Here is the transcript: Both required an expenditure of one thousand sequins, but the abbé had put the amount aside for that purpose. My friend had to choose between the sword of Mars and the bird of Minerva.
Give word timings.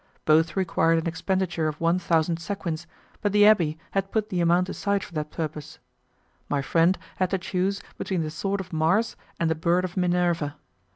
Both 0.25 0.55
required 0.57 0.97
an 0.97 1.05
expenditure 1.05 1.67
of 1.67 1.79
one 1.79 1.99
thousand 1.99 2.37
sequins, 2.37 2.87
but 3.21 3.33
the 3.33 3.43
abbé 3.43 3.77
had 3.91 4.11
put 4.11 4.29
the 4.29 4.41
amount 4.41 4.67
aside 4.67 5.03
for 5.03 5.13
that 5.13 5.29
purpose. 5.29 5.77
My 6.49 6.63
friend 6.63 6.97
had 7.17 7.29
to 7.29 7.37
choose 7.37 7.83
between 7.99 8.23
the 8.23 8.31
sword 8.31 8.59
of 8.59 8.73
Mars 8.73 9.15
and 9.39 9.47
the 9.47 9.53
bird 9.53 9.85
of 9.85 9.95
Minerva. 9.95 10.55